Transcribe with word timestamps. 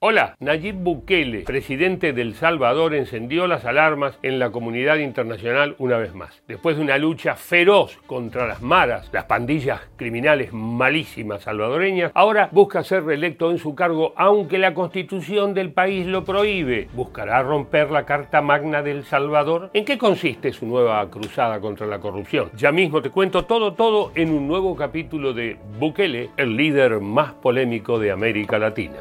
Hola, 0.00 0.36
Nayib 0.38 0.76
Bukele, 0.76 1.40
presidente 1.40 2.12
de 2.12 2.22
El 2.22 2.34
Salvador, 2.34 2.94
encendió 2.94 3.48
las 3.48 3.64
alarmas 3.64 4.16
en 4.22 4.38
la 4.38 4.52
comunidad 4.52 4.98
internacional 4.98 5.74
una 5.80 5.98
vez 5.98 6.14
más. 6.14 6.40
Después 6.46 6.76
de 6.76 6.82
una 6.82 6.98
lucha 6.98 7.34
feroz 7.34 7.98
contra 8.06 8.46
las 8.46 8.62
maras, 8.62 9.10
las 9.12 9.24
pandillas 9.24 9.80
criminales 9.96 10.52
malísimas 10.52 11.42
salvadoreñas, 11.42 12.12
ahora 12.14 12.48
busca 12.52 12.84
ser 12.84 13.06
reelecto 13.06 13.50
en 13.50 13.58
su 13.58 13.74
cargo 13.74 14.12
aunque 14.14 14.58
la 14.58 14.72
constitución 14.72 15.52
del 15.52 15.72
país 15.72 16.06
lo 16.06 16.24
prohíbe. 16.24 16.86
¿Buscará 16.94 17.42
romper 17.42 17.90
la 17.90 18.06
Carta 18.06 18.40
Magna 18.40 18.82
del 18.82 19.02
Salvador? 19.02 19.70
¿En 19.74 19.84
qué 19.84 19.98
consiste 19.98 20.52
su 20.52 20.64
nueva 20.64 21.10
cruzada 21.10 21.58
contra 21.58 21.88
la 21.88 21.98
corrupción? 21.98 22.52
Ya 22.56 22.70
mismo 22.70 23.02
te 23.02 23.10
cuento 23.10 23.46
todo, 23.46 23.74
todo 23.74 24.12
en 24.14 24.30
un 24.30 24.46
nuevo 24.46 24.76
capítulo 24.76 25.32
de 25.32 25.56
Bukele, 25.80 26.30
el 26.36 26.56
líder 26.56 27.00
más 27.00 27.32
polémico 27.32 27.98
de 27.98 28.12
América 28.12 28.60
Latina. 28.60 28.98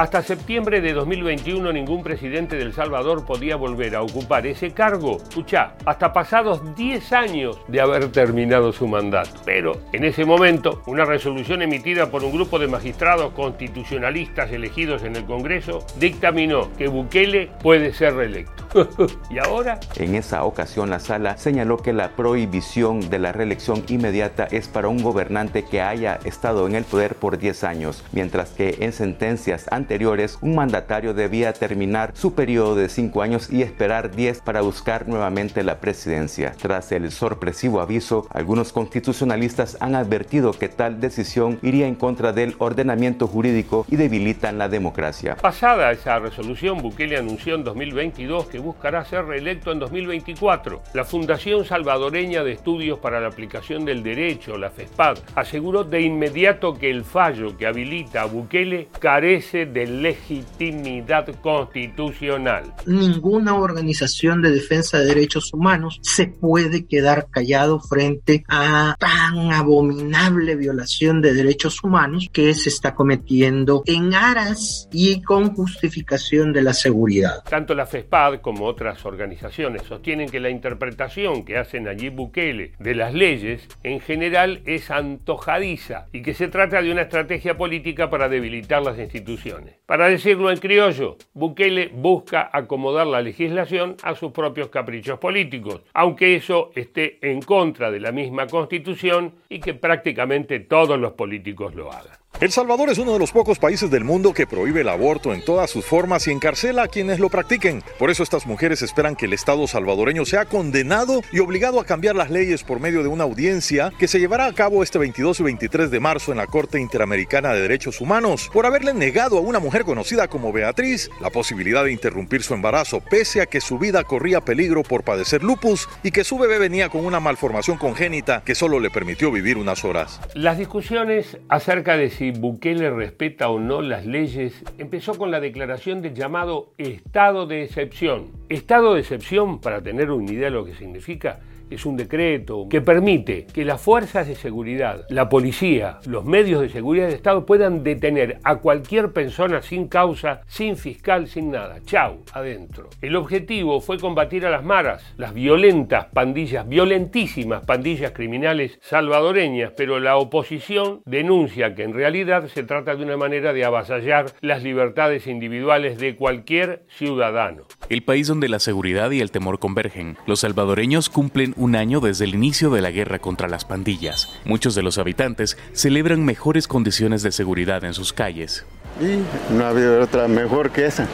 Hasta 0.00 0.22
septiembre 0.22 0.80
de 0.80 0.94
2021 0.94 1.74
ningún 1.74 2.02
presidente 2.02 2.56
del 2.56 2.72
Salvador 2.72 3.26
podía 3.26 3.56
volver 3.56 3.94
a 3.94 4.00
ocupar 4.00 4.46
ese 4.46 4.70
cargo, 4.70 5.18
escucha, 5.18 5.74
hasta 5.84 6.14
pasados 6.14 6.74
10 6.74 7.12
años 7.12 7.58
de 7.68 7.82
haber 7.82 8.10
terminado 8.10 8.72
su 8.72 8.88
mandato. 8.88 9.38
Pero 9.44 9.72
en 9.92 10.04
ese 10.04 10.24
momento, 10.24 10.82
una 10.86 11.04
resolución 11.04 11.60
emitida 11.60 12.10
por 12.10 12.24
un 12.24 12.32
grupo 12.32 12.58
de 12.58 12.68
magistrados 12.68 13.34
constitucionalistas 13.34 14.50
elegidos 14.52 15.02
en 15.02 15.16
el 15.16 15.26
Congreso 15.26 15.84
dictaminó 15.98 16.74
que 16.78 16.88
Bukele 16.88 17.50
puede 17.62 17.92
ser 17.92 18.14
reelecto. 18.14 18.59
¿Y 19.30 19.38
ahora? 19.38 19.80
En 19.96 20.14
esa 20.14 20.44
ocasión 20.44 20.90
la 20.90 21.00
sala 21.00 21.36
señaló 21.36 21.78
que 21.78 21.92
la 21.92 22.10
prohibición 22.10 23.10
de 23.10 23.18
la 23.18 23.32
reelección 23.32 23.84
inmediata 23.88 24.44
es 24.50 24.68
para 24.68 24.88
un 24.88 25.02
gobernante 25.02 25.64
que 25.64 25.80
haya 25.80 26.18
estado 26.24 26.66
en 26.66 26.74
el 26.74 26.84
poder 26.84 27.14
por 27.14 27.38
10 27.38 27.64
años, 27.64 28.04
mientras 28.12 28.50
que 28.50 28.76
en 28.80 28.92
sentencias 28.92 29.66
anteriores 29.70 30.38
un 30.40 30.54
mandatario 30.54 31.14
debía 31.14 31.52
terminar 31.52 32.12
su 32.14 32.34
periodo 32.34 32.74
de 32.74 32.88
5 32.88 33.22
años 33.22 33.50
y 33.50 33.62
esperar 33.62 34.14
10 34.14 34.40
para 34.40 34.60
buscar 34.60 35.08
nuevamente 35.08 35.62
la 35.62 35.80
presidencia. 35.80 36.52
Tras 36.60 36.92
el 36.92 37.10
sorpresivo 37.10 37.80
aviso, 37.80 38.26
algunos 38.30 38.72
constitucionalistas 38.72 39.76
han 39.80 39.94
advertido 39.94 40.52
que 40.52 40.68
tal 40.68 41.00
decisión 41.00 41.58
iría 41.62 41.86
en 41.86 41.94
contra 41.94 42.32
del 42.32 42.54
ordenamiento 42.58 43.26
jurídico 43.26 43.84
y 43.88 43.96
debilitan 43.96 44.58
la 44.58 44.68
democracia. 44.68 45.36
Pasada 45.36 45.90
esa 45.92 46.18
resolución, 46.18 46.82
Bukele 46.82 47.16
anunció 47.16 47.54
en 47.54 47.64
2022 47.64 48.46
que 48.46 48.59
buscará 48.60 49.04
ser 49.04 49.24
reelecto 49.24 49.72
en 49.72 49.78
2024. 49.80 50.82
La 50.94 51.04
Fundación 51.04 51.64
Salvadoreña 51.64 52.44
de 52.44 52.52
Estudios 52.52 52.98
para 52.98 53.20
la 53.20 53.28
Aplicación 53.28 53.84
del 53.84 54.02
Derecho, 54.02 54.56
la 54.56 54.70
FESPAD, 54.70 55.18
aseguró 55.34 55.84
de 55.84 56.02
inmediato 56.02 56.74
que 56.74 56.90
el 56.90 57.04
fallo 57.04 57.56
que 57.56 57.66
habilita 57.66 58.22
a 58.22 58.26
Bukele 58.26 58.88
carece 58.98 59.66
de 59.66 59.86
legitimidad 59.86 61.26
constitucional. 61.40 62.74
Ninguna 62.86 63.54
organización 63.54 64.42
de 64.42 64.50
defensa 64.50 64.98
de 64.98 65.06
derechos 65.06 65.52
humanos 65.52 65.98
se 66.02 66.26
puede 66.26 66.86
quedar 66.86 67.28
callado 67.30 67.80
frente 67.80 68.44
a 68.48 68.96
tan 68.98 69.52
abominable 69.52 70.56
violación 70.56 71.20
de 71.20 71.34
derechos 71.34 71.82
humanos 71.82 72.28
que 72.32 72.54
se 72.54 72.68
está 72.68 72.94
cometiendo 72.94 73.82
en 73.86 74.14
aras 74.14 74.88
y 74.92 75.22
con 75.22 75.54
justificación 75.54 76.52
de 76.52 76.62
la 76.62 76.74
seguridad. 76.74 77.42
Tanto 77.48 77.74
la 77.74 77.86
FESPAD 77.86 78.40
como 78.40 78.49
otras 78.60 79.04
organizaciones 79.04 79.82
sostienen 79.82 80.28
que 80.28 80.40
la 80.40 80.50
interpretación 80.50 81.44
que 81.44 81.58
hacen 81.58 81.88
allí 81.88 82.08
Bukele 82.08 82.72
de 82.78 82.94
las 82.94 83.14
leyes 83.14 83.68
en 83.82 84.00
general 84.00 84.62
es 84.66 84.90
antojadiza 84.90 86.06
y 86.12 86.22
que 86.22 86.34
se 86.34 86.48
trata 86.48 86.82
de 86.82 86.90
una 86.90 87.02
estrategia 87.02 87.56
política 87.56 88.10
para 88.10 88.28
debilitar 88.28 88.82
las 88.82 88.98
instituciones. 88.98 89.76
Para 89.86 90.08
decirlo 90.08 90.50
en 90.50 90.58
criollo, 90.58 91.16
Bukele 91.34 91.90
busca 91.92 92.50
acomodar 92.52 93.06
la 93.06 93.22
legislación 93.22 93.96
a 94.02 94.14
sus 94.14 94.32
propios 94.32 94.68
caprichos 94.68 95.18
políticos, 95.18 95.82
aunque 95.94 96.36
eso 96.36 96.70
esté 96.74 97.18
en 97.22 97.42
contra 97.42 97.90
de 97.90 98.00
la 98.00 98.12
misma 98.12 98.46
constitución 98.46 99.34
y 99.48 99.60
que 99.60 99.74
prácticamente 99.74 100.60
todos 100.60 100.98
los 100.98 101.12
políticos 101.12 101.74
lo 101.74 101.92
hagan. 101.92 102.19
El 102.40 102.52
Salvador 102.52 102.88
es 102.88 102.96
uno 102.96 103.12
de 103.12 103.18
los 103.18 103.32
pocos 103.32 103.58
países 103.58 103.90
del 103.90 104.02
mundo 104.02 104.32
que 104.32 104.46
prohíbe 104.46 104.80
el 104.80 104.88
aborto 104.88 105.34
en 105.34 105.44
todas 105.44 105.68
sus 105.68 105.84
formas 105.84 106.26
y 106.26 106.30
encarcela 106.30 106.84
a 106.84 106.88
quienes 106.88 107.20
lo 107.20 107.28
practiquen. 107.28 107.82
Por 107.98 108.08
eso 108.08 108.22
estas 108.22 108.46
mujeres 108.46 108.80
esperan 108.80 109.14
que 109.14 109.26
el 109.26 109.34
Estado 109.34 109.66
salvadoreño 109.66 110.24
sea 110.24 110.46
condenado 110.46 111.20
y 111.32 111.40
obligado 111.40 111.78
a 111.78 111.84
cambiar 111.84 112.16
las 112.16 112.30
leyes 112.30 112.62
por 112.62 112.80
medio 112.80 113.02
de 113.02 113.10
una 113.10 113.24
audiencia 113.24 113.92
que 113.98 114.08
se 114.08 114.20
llevará 114.20 114.46
a 114.46 114.54
cabo 114.54 114.82
este 114.82 114.98
22 114.98 115.40
y 115.40 115.42
23 115.42 115.90
de 115.90 116.00
marzo 116.00 116.32
en 116.32 116.38
la 116.38 116.46
Corte 116.46 116.80
Interamericana 116.80 117.52
de 117.52 117.60
Derechos 117.60 118.00
Humanos 118.00 118.48
por 118.50 118.64
haberle 118.64 118.94
negado 118.94 119.36
a 119.36 119.42
una 119.42 119.58
mujer 119.58 119.84
conocida 119.84 120.26
como 120.28 120.50
Beatriz 120.50 121.10
la 121.20 121.28
posibilidad 121.28 121.84
de 121.84 121.92
interrumpir 121.92 122.42
su 122.42 122.54
embarazo 122.54 123.02
pese 123.02 123.42
a 123.42 123.46
que 123.46 123.60
su 123.60 123.78
vida 123.78 124.02
corría 124.04 124.40
peligro 124.40 124.82
por 124.82 125.04
padecer 125.04 125.42
lupus 125.44 125.90
y 126.02 126.10
que 126.10 126.24
su 126.24 126.38
bebé 126.38 126.58
venía 126.58 126.88
con 126.88 127.04
una 127.04 127.20
malformación 127.20 127.76
congénita 127.76 128.42
que 128.46 128.54
solo 128.54 128.80
le 128.80 128.88
permitió 128.88 129.30
vivir 129.30 129.58
unas 129.58 129.84
horas. 129.84 130.22
Las 130.32 130.56
discusiones 130.56 131.36
acerca 131.50 131.98
de 131.98 132.08
si 132.08 132.29
Bukele 132.32 132.90
respeta 132.90 133.48
o 133.50 133.58
no 133.58 133.82
las 133.82 134.06
leyes 134.06 134.62
empezó 134.78 135.16
con 135.16 135.30
la 135.30 135.40
declaración 135.40 136.02
del 136.02 136.14
llamado 136.14 136.72
estado 136.78 137.46
de 137.46 137.64
excepción. 137.64 138.28
Estado 138.48 138.94
de 138.94 139.00
excepción, 139.00 139.60
para 139.60 139.82
tener 139.82 140.10
una 140.10 140.30
idea 140.30 140.46
de 140.46 140.50
lo 140.50 140.64
que 140.64 140.74
significa, 140.74 141.40
es 141.70 141.86
un 141.86 141.96
decreto 141.96 142.66
que 142.68 142.80
permite 142.80 143.46
que 143.46 143.64
las 143.64 143.80
fuerzas 143.80 144.26
de 144.26 144.34
seguridad, 144.34 145.04
la 145.08 145.28
policía, 145.28 145.98
los 146.06 146.24
medios 146.24 146.60
de 146.60 146.68
seguridad 146.68 147.08
de 147.08 147.14
Estado 147.14 147.46
puedan 147.46 147.82
detener 147.82 148.38
a 148.44 148.56
cualquier 148.56 149.12
persona 149.12 149.62
sin 149.62 149.88
causa, 149.88 150.42
sin 150.46 150.76
fiscal, 150.76 151.28
sin 151.28 151.50
nada. 151.50 151.78
Chau, 151.84 152.18
adentro. 152.32 152.90
El 153.00 153.16
objetivo 153.16 153.80
fue 153.80 153.98
combatir 153.98 154.46
a 154.46 154.50
las 154.50 154.64
maras, 154.64 155.02
las 155.16 155.32
violentas 155.32 156.06
pandillas, 156.06 156.68
violentísimas 156.68 157.64
pandillas 157.64 158.12
criminales 158.12 158.78
salvadoreñas, 158.82 159.72
pero 159.76 160.00
la 160.00 160.16
oposición 160.16 161.02
denuncia 161.06 161.74
que 161.74 161.84
en 161.84 161.94
realidad 161.94 162.48
se 162.48 162.62
trata 162.62 162.96
de 162.96 163.04
una 163.04 163.16
manera 163.16 163.52
de 163.52 163.64
avasallar 163.64 164.26
las 164.40 164.62
libertades 164.62 165.26
individuales 165.26 165.98
de 165.98 166.16
cualquier 166.16 166.84
ciudadano. 166.88 167.64
El 167.88 168.02
país 168.02 168.26
donde 168.26 168.48
la 168.48 168.58
seguridad 168.58 169.10
y 169.10 169.20
el 169.20 169.30
temor 169.30 169.58
convergen. 169.58 170.16
Los 170.26 170.40
salvadoreños 170.40 171.10
cumplen 171.10 171.54
un 171.60 171.76
año 171.76 172.00
desde 172.00 172.24
el 172.24 172.34
inicio 172.34 172.70
de 172.70 172.80
la 172.80 172.90
guerra 172.90 173.18
contra 173.18 173.46
las 173.46 173.66
pandillas. 173.66 174.30
Muchos 174.46 174.74
de 174.74 174.82
los 174.82 174.96
habitantes 174.96 175.58
celebran 175.72 176.24
mejores 176.24 176.66
condiciones 176.66 177.22
de 177.22 177.32
seguridad 177.32 177.84
en 177.84 177.92
sus 177.92 178.14
calles. 178.14 178.64
Y 178.98 179.52
no 179.52 179.64
ha 179.64 179.68
habido 179.68 180.00
otra 180.00 180.26
mejor 180.26 180.70
que 180.70 180.86
esa 180.86 181.06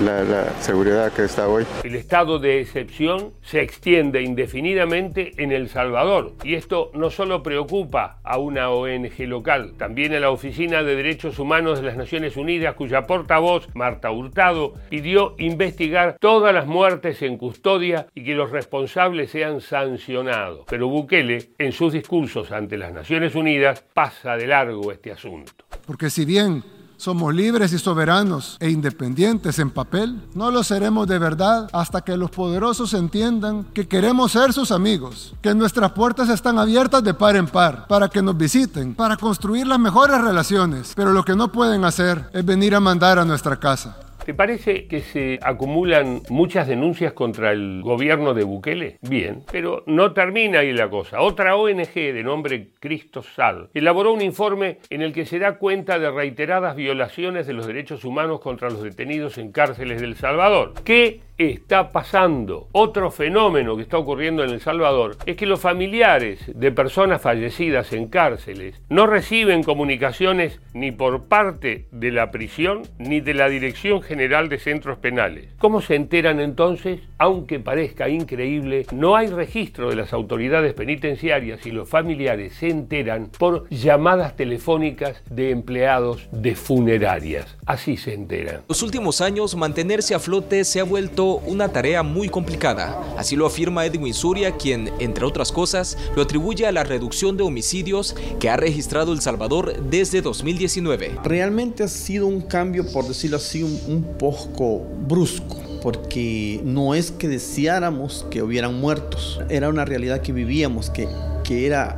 la, 0.00 0.52
seguridad 0.60 1.12
que 1.12 1.24
está 1.24 1.48
hoy. 1.48 1.64
El 1.84 1.94
estado 1.94 2.38
de 2.38 2.60
excepción 2.60 3.32
se 3.42 3.60
extiende 3.60 4.22
indefinidamente 4.22 5.32
en 5.36 5.52
El 5.52 5.68
Salvador 5.68 6.34
y 6.42 6.54
esto 6.54 6.90
no 6.94 7.10
solo 7.10 7.42
preocupa 7.42 8.18
a 8.24 8.38
una 8.38 8.70
ONG 8.70 9.18
local, 9.26 9.74
también 9.76 10.14
a 10.14 10.20
la 10.20 10.30
Oficina 10.30 10.82
de 10.82 10.96
Derechos 10.96 11.38
Humanos 11.38 11.80
de 11.80 11.86
las 11.86 11.96
Naciones 11.96 12.36
Unidas, 12.36 12.74
cuya 12.74 13.06
portavoz, 13.06 13.68
Marta 13.74 14.10
Hurtado, 14.10 14.74
pidió 14.88 15.34
investigar 15.38 16.16
todas 16.18 16.54
las 16.54 16.66
muertes 16.66 17.22
en 17.22 17.36
custodia 17.36 18.06
y 18.14 18.24
que 18.24 18.34
los 18.34 18.50
responsables 18.50 19.30
sean 19.30 19.60
sancionados. 19.60 20.64
Pero 20.68 20.88
Bukele, 20.88 21.50
en 21.58 21.72
sus 21.72 21.92
discursos 21.92 22.52
ante 22.52 22.78
las 22.78 22.92
Naciones 22.92 23.34
Unidas, 23.34 23.84
pasa 23.92 24.36
de 24.36 24.46
largo 24.46 24.92
este 24.92 25.12
asunto. 25.12 25.52
Porque 25.86 26.10
si 26.10 26.24
bien 26.24 26.62
somos 27.00 27.34
libres 27.34 27.72
y 27.72 27.78
soberanos 27.78 28.58
e 28.60 28.68
independientes 28.68 29.58
en 29.58 29.70
papel, 29.70 30.20
no 30.34 30.50
lo 30.50 30.62
seremos 30.62 31.08
de 31.08 31.18
verdad 31.18 31.70
hasta 31.72 32.02
que 32.02 32.14
los 32.18 32.30
poderosos 32.30 32.92
entiendan 32.92 33.64
que 33.72 33.88
queremos 33.88 34.32
ser 34.32 34.52
sus 34.52 34.70
amigos, 34.70 35.32
que 35.40 35.54
nuestras 35.54 35.92
puertas 35.92 36.28
están 36.28 36.58
abiertas 36.58 37.02
de 37.02 37.14
par 37.14 37.36
en 37.36 37.46
par 37.46 37.86
para 37.86 38.10
que 38.10 38.20
nos 38.20 38.36
visiten, 38.36 38.94
para 38.94 39.16
construir 39.16 39.66
las 39.66 39.78
mejores 39.78 40.20
relaciones, 40.20 40.92
pero 40.94 41.12
lo 41.12 41.24
que 41.24 41.34
no 41.34 41.50
pueden 41.50 41.86
hacer 41.86 42.28
es 42.34 42.44
venir 42.44 42.74
a 42.74 42.80
mandar 42.80 43.18
a 43.18 43.24
nuestra 43.24 43.58
casa. 43.58 43.96
¿Te 44.30 44.34
parece 44.34 44.86
que 44.86 45.00
se 45.00 45.40
acumulan 45.42 46.22
muchas 46.28 46.68
denuncias 46.68 47.14
contra 47.14 47.50
el 47.50 47.82
gobierno 47.82 48.32
de 48.32 48.44
Bukele? 48.44 48.98
Bien, 49.00 49.42
pero 49.50 49.82
no 49.86 50.12
termina 50.12 50.60
ahí 50.60 50.72
la 50.72 50.88
cosa. 50.88 51.20
Otra 51.20 51.56
ONG 51.56 51.94
de 51.94 52.22
nombre 52.22 52.68
Cristo 52.78 53.24
Sal 53.24 53.70
elaboró 53.74 54.12
un 54.12 54.22
informe 54.22 54.78
en 54.88 55.02
el 55.02 55.12
que 55.12 55.26
se 55.26 55.40
da 55.40 55.58
cuenta 55.58 55.98
de 55.98 56.12
reiteradas 56.12 56.76
violaciones 56.76 57.48
de 57.48 57.54
los 57.54 57.66
derechos 57.66 58.04
humanos 58.04 58.38
contra 58.38 58.70
los 58.70 58.84
detenidos 58.84 59.36
en 59.36 59.50
cárceles 59.50 60.00
del 60.00 60.14
Salvador. 60.14 60.74
¿Qué 60.84 61.22
está 61.36 61.90
pasando? 61.90 62.68
Otro 62.72 63.10
fenómeno 63.10 63.74
que 63.74 63.82
está 63.82 63.96
ocurriendo 63.96 64.44
en 64.44 64.50
El 64.50 64.60
Salvador 64.60 65.16
es 65.26 65.36
que 65.36 65.46
los 65.46 65.58
familiares 65.58 66.40
de 66.54 66.70
personas 66.70 67.22
fallecidas 67.22 67.92
en 67.94 68.08
cárceles 68.08 68.80
no 68.90 69.06
reciben 69.06 69.62
comunicaciones 69.62 70.60
ni 70.74 70.92
por 70.92 71.28
parte 71.28 71.86
de 71.90 72.12
la 72.12 72.30
prisión 72.30 72.82
ni 72.98 73.20
de 73.20 73.34
la 73.34 73.48
Dirección 73.48 74.02
General 74.02 74.19
General 74.20 74.50
de 74.50 74.58
Centros 74.58 74.98
Penales. 74.98 75.46
¿Cómo 75.56 75.80
se 75.80 75.94
enteran 75.94 76.40
entonces? 76.40 77.00
Aunque 77.16 77.58
parezca 77.58 78.10
increíble, 78.10 78.84
no 78.92 79.16
hay 79.16 79.28
registro 79.28 79.88
de 79.88 79.96
las 79.96 80.12
autoridades 80.12 80.74
penitenciarias 80.74 81.64
y 81.64 81.70
los 81.70 81.88
familiares 81.88 82.52
se 82.52 82.68
enteran 82.68 83.30
por 83.38 83.66
llamadas 83.70 84.36
telefónicas 84.36 85.22
de 85.30 85.52
empleados 85.52 86.28
de 86.32 86.54
funerarias. 86.54 87.56
Así 87.64 87.96
se 87.96 88.12
enteran. 88.12 88.60
Los 88.68 88.82
últimos 88.82 89.22
años, 89.22 89.56
mantenerse 89.56 90.14
a 90.14 90.18
flote 90.18 90.66
se 90.66 90.80
ha 90.80 90.84
vuelto 90.84 91.36
una 91.46 91.70
tarea 91.70 92.02
muy 92.02 92.28
complicada. 92.28 93.02
Así 93.16 93.36
lo 93.36 93.46
afirma 93.46 93.86
Edwin 93.86 94.12
Suria, 94.12 94.58
quien, 94.58 94.90
entre 94.98 95.24
otras 95.24 95.50
cosas, 95.50 95.96
lo 96.14 96.20
atribuye 96.20 96.66
a 96.66 96.72
la 96.72 96.84
reducción 96.84 97.38
de 97.38 97.42
homicidios 97.42 98.14
que 98.38 98.50
ha 98.50 98.58
registrado 98.58 99.14
El 99.14 99.22
Salvador 99.22 99.82
desde 99.84 100.20
2019. 100.20 101.20
Realmente 101.24 101.84
ha 101.84 101.88
sido 101.88 102.26
un 102.26 102.42
cambio, 102.42 102.84
por 102.92 103.08
decirlo 103.08 103.38
así, 103.38 103.62
un, 103.62 103.80
un 103.88 104.09
poco 104.18 104.82
brusco 105.06 105.56
porque 105.82 106.60
no 106.64 106.94
es 106.94 107.10
que 107.10 107.28
deseáramos 107.28 108.26
que 108.30 108.42
hubieran 108.42 108.78
muertos, 108.80 109.40
era 109.48 109.68
una 109.68 109.84
realidad 109.84 110.20
que 110.20 110.32
vivíamos, 110.32 110.90
que, 110.90 111.08
que 111.42 111.66
era 111.66 111.96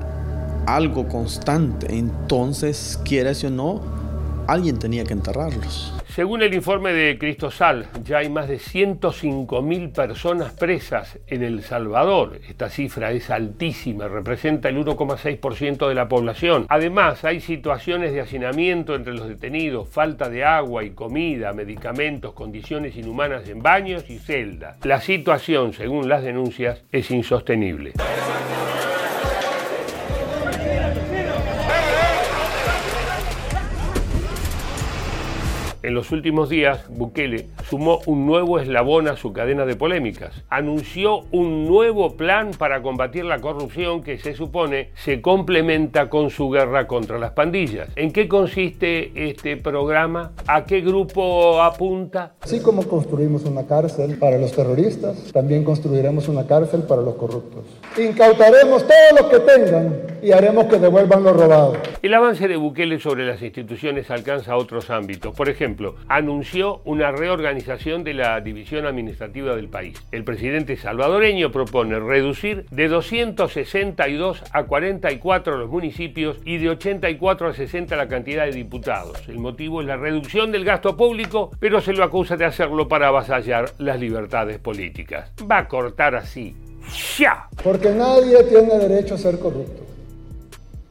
algo 0.67 1.09
constante. 1.09 1.99
Entonces, 1.99 2.99
quieras 3.05 3.43
o 3.45 3.51
no, 3.51 3.81
alguien 4.53 4.79
tenía 4.79 5.05
que 5.05 5.15
enterrarlos. 5.15 5.95
Según 6.09 6.43
el 6.43 6.53
informe 6.53 6.93
de 6.93 7.17
Cristosal, 7.17 7.87
ya 8.05 8.19
hay 8.19 8.29
más 8.29 8.49
de 8.49 8.59
105.000 8.59 9.93
personas 9.93 10.53
presas 10.53 11.19
en 11.27 11.43
El 11.43 11.63
Salvador. 11.63 12.39
Esta 12.47 12.69
cifra 12.69 13.13
es 13.13 13.31
altísima, 13.31 14.09
representa 14.09 14.69
el 14.69 14.77
1,6% 14.77 15.89
de 15.89 15.95
la 15.95 16.09
población. 16.09 16.67
Además, 16.69 17.25
hay 17.25 17.41
situaciones 17.41 18.13
de 18.13 18.21
hacinamiento 18.21 18.95
entre 18.95 19.15
los 19.15 19.27
detenidos, 19.27 19.89
falta 19.89 20.29
de 20.29 20.45
agua 20.45 20.85
y 20.85 20.91
comida, 20.91 21.55
medicamentos, 21.55 22.35
condiciones 22.35 22.95
inhumanas 22.97 23.49
en 23.49 23.63
baños 23.63 24.11
y 24.11 24.19
celdas. 24.19 24.77
La 24.85 25.01
situación, 25.01 25.73
según 25.73 26.11
las 26.11 26.23
denuncias, 26.23 26.83
es 26.93 27.11
insostenible. 27.11 27.95
En 35.83 35.95
los 35.95 36.13
últimos 36.13 36.49
días, 36.49 36.85
Bukele 36.89 37.49
sumó 37.69 38.01
un 38.07 38.25
nuevo 38.25 38.61
eslabón 38.61 39.09
a 39.09 39.17
su 39.17 39.33
cadena 39.33 39.67
de 39.67 39.75
polémicas. 39.75 40.33
Anunció 40.49 41.23
un 41.33 41.67
nuevo 41.67 42.17
plan 42.17 42.53
para 42.57 42.83
combatir 42.83 43.25
la 43.25 43.41
corrupción 43.41 44.05
que 44.05 44.17
se 44.19 44.35
supone 44.35 44.91
se 44.95 45.21
complementa 45.21 46.09
con 46.09 46.31
su 46.31 46.51
guerra 46.51 46.87
contra 46.87 47.19
las 47.19 47.33
pandillas. 47.33 47.89
¿En 47.97 48.13
qué 48.13 48.29
consiste 48.29 49.29
este 49.29 49.57
programa? 49.57 50.31
¿A 50.47 50.67
qué 50.67 50.83
grupo 50.83 51.61
apunta? 51.61 52.35
Así 52.43 52.61
como 52.61 52.85
construimos 52.85 53.45
una 53.45 53.67
cárcel 53.67 54.19
para 54.19 54.39
los 54.39 54.53
terroristas, 54.53 55.33
también 55.33 55.65
construiremos 55.65 56.29
una 56.29 56.47
cárcel 56.47 56.85
para 56.85 57.03
los 57.03 57.17
corruptos. 57.17 57.65
Incautaremos 57.99 58.85
todo 58.87 59.21
lo 59.21 59.29
que 59.29 59.39
tengan 59.41 60.12
y 60.23 60.31
haremos 60.31 60.67
que 60.67 60.79
devuelvan 60.79 61.25
lo 61.25 61.33
robado. 61.33 61.77
El 62.01 62.15
avance 62.15 62.47
de 62.47 62.57
Bukele 62.57 63.01
sobre 63.01 63.27
las 63.27 63.43
instituciones 63.43 64.11
alcanza 64.11 64.57
otros 64.57 64.89
ámbitos. 64.91 65.35
Por 65.35 65.49
ejemplo, 65.49 65.97
anunció 66.09 66.81
una 66.85 67.11
reorganización 67.11 68.05
de 68.05 68.15
la 68.15 68.41
división 68.41 68.87
administrativa 68.87 69.57
del 69.57 69.69
país. 69.69 70.01
El 70.13 70.25
presidente 70.25 70.77
salvadoreño 70.77 71.51
propone 71.51 71.99
reducir 71.99 72.67
de 72.71 72.89
262 72.89 74.43
a 74.53 74.65
44 74.65 75.59
los 75.59 75.71
municipios 75.71 76.39
y 76.45 76.59
de 76.59 76.71
84 76.71 77.49
a 77.49 77.55
60 77.55 77.97
la 77.97 78.09
cantidad 78.09 78.45
de 78.45 78.53
diputados. 78.53 79.29
El 79.29 79.39
motivo 79.39 79.81
es 79.81 79.89
la 79.89 79.97
reducción 79.97 80.53
del 80.53 80.65
gasto 80.65 80.97
público, 80.97 81.51
pero 81.59 81.81
se 81.81 81.93
lo 81.93 82.05
acusa 82.05 82.37
de 82.37 82.45
hacerlo 82.45 82.87
para 82.87 83.09
avasallar 83.09 83.73
las 83.79 83.99
libertades 83.99 84.59
políticas. 84.59 85.33
Va 85.51 85.59
a 85.59 85.69
cortar 85.69 86.15
así. 86.15 86.55
¡Ya! 87.19 87.49
Porque 87.63 87.91
nadie 87.91 88.43
tiene 88.45 88.79
derecho 88.79 89.15
a 89.15 89.19
ser 89.19 89.39
corrupto 89.39 89.92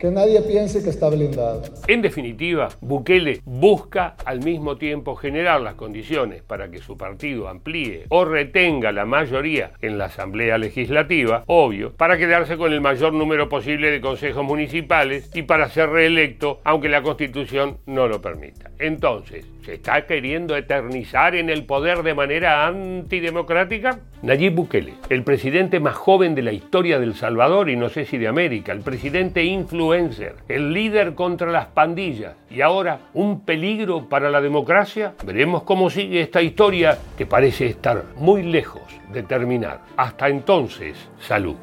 que 0.01 0.09
nadie 0.09 0.41
piense 0.41 0.83
que 0.83 0.89
está 0.89 1.09
blindado. 1.09 1.61
En 1.87 2.01
definitiva, 2.01 2.69
Bukele 2.81 3.41
busca 3.45 4.15
al 4.25 4.43
mismo 4.43 4.77
tiempo 4.77 5.15
generar 5.15 5.61
las 5.61 5.75
condiciones 5.75 6.41
para 6.41 6.71
que 6.71 6.79
su 6.79 6.97
partido 6.97 7.47
amplíe 7.47 8.05
o 8.09 8.25
retenga 8.25 8.91
la 8.91 9.05
mayoría 9.05 9.73
en 9.79 9.99
la 9.99 10.05
Asamblea 10.05 10.57
Legislativa, 10.57 11.43
obvio, 11.45 11.93
para 11.93 12.17
quedarse 12.17 12.57
con 12.57 12.73
el 12.73 12.81
mayor 12.81 13.13
número 13.13 13.47
posible 13.47 13.91
de 13.91 14.01
consejos 14.01 14.43
municipales 14.43 15.29
y 15.35 15.43
para 15.43 15.69
ser 15.69 15.89
reelecto, 15.89 16.61
aunque 16.63 16.89
la 16.89 17.03
Constitución 17.03 17.77
no 17.85 18.07
lo 18.07 18.23
permita. 18.23 18.71
Entonces, 18.79 19.45
¿se 19.63 19.75
está 19.75 20.07
queriendo 20.07 20.57
eternizar 20.57 21.35
en 21.35 21.51
el 21.51 21.67
poder 21.67 22.01
de 22.01 22.15
manera 22.15 22.65
antidemocrática? 22.65 23.99
Nayib 24.23 24.53
Bukele, 24.53 24.93
el 25.09 25.23
presidente 25.23 25.79
más 25.79 25.95
joven 25.95 26.35
de 26.35 26.43
la 26.43 26.51
historia 26.51 26.99
del 26.99 27.15
Salvador 27.15 27.71
y 27.71 27.75
no 27.75 27.89
sé 27.89 28.05
si 28.05 28.19
de 28.19 28.27
América, 28.27 28.71
el 28.71 28.81
presidente 28.81 29.43
influencer, 29.43 30.35
el 30.47 30.73
líder 30.73 31.15
contra 31.15 31.51
las 31.51 31.65
pandillas 31.65 32.35
y 32.47 32.61
ahora 32.61 32.99
un 33.15 33.41
peligro 33.41 34.07
para 34.07 34.29
la 34.29 34.39
democracia. 34.39 35.13
Veremos 35.25 35.63
cómo 35.63 35.89
sigue 35.89 36.21
esta 36.21 36.43
historia 36.43 36.99
que 37.17 37.25
parece 37.25 37.65
estar 37.65 38.05
muy 38.15 38.43
lejos 38.43 38.83
de 39.11 39.23
terminar. 39.23 39.81
Hasta 39.97 40.29
entonces, 40.29 40.95
salud. 41.19 41.55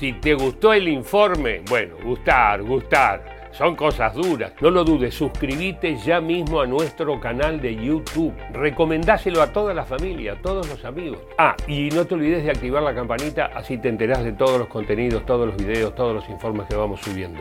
Si 0.00 0.14
te 0.14 0.34
gustó 0.34 0.72
el 0.72 0.88
informe, 0.88 1.62
bueno, 1.68 1.94
gustar, 2.02 2.62
gustar 2.62 3.37
son 3.52 3.76
cosas 3.76 4.14
duras. 4.14 4.52
No 4.60 4.70
lo 4.70 4.84
dudes, 4.84 5.14
suscríbete 5.14 5.96
ya 5.96 6.20
mismo 6.20 6.60
a 6.60 6.66
nuestro 6.66 7.18
canal 7.20 7.60
de 7.60 7.74
YouTube. 7.76 8.34
Recomendáselo 8.52 9.42
a 9.42 9.52
toda 9.52 9.74
la 9.74 9.84
familia, 9.84 10.32
a 10.32 10.42
todos 10.42 10.68
los 10.68 10.84
amigos. 10.84 11.20
Ah, 11.38 11.56
y 11.66 11.88
no 11.90 12.06
te 12.06 12.14
olvides 12.14 12.44
de 12.44 12.50
activar 12.50 12.82
la 12.82 12.94
campanita, 12.94 13.46
así 13.46 13.78
te 13.78 13.88
enterás 13.88 14.24
de 14.24 14.32
todos 14.32 14.58
los 14.58 14.68
contenidos, 14.68 15.24
todos 15.26 15.46
los 15.46 15.56
videos, 15.56 15.94
todos 15.94 16.14
los 16.14 16.28
informes 16.28 16.66
que 16.66 16.76
vamos 16.76 17.00
subiendo. 17.00 17.40